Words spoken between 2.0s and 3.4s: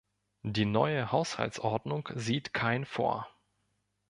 sieht kein vor.